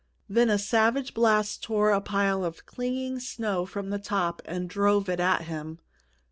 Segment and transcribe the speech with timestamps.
[0.27, 5.07] Then a savage blast tore a pile of clinging snow from the top and drove
[5.07, 5.77] it at him.